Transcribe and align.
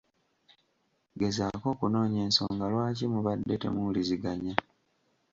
Gezaako 1.19 1.65
okunoonya 1.73 2.19
ensonga 2.27 2.65
lwaki 2.71 3.05
mubadde 3.13 3.55
temuwuliziganya. 3.61 4.55